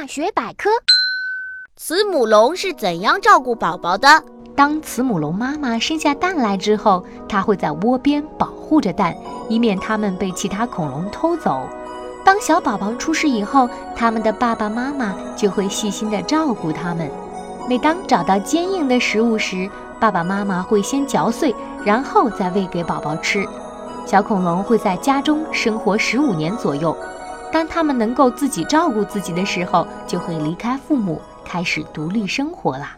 [0.00, 0.70] 妈学百科：
[1.74, 4.22] 慈母龙是怎样照顾宝宝的？
[4.54, 9.12] 当慈母龙妈妈生下蛋来之后，它会在窝边保护着蛋，
[9.48, 11.68] 以免它们被其他恐龙偷走。
[12.24, 17.10] 当小宝宝出世以后，他们的爸爸妈妈就会细心地照顾他们。
[17.68, 19.68] 每当找到坚硬的食物时，
[19.98, 21.52] 爸爸妈妈会先嚼碎，
[21.84, 23.44] 然后再喂给宝宝吃。
[24.06, 26.96] 小恐龙会在家中生活十五年左右，
[27.52, 32.96] 当他们能够自己照顾自己的时候，就会离开父母，开始独立生活啦。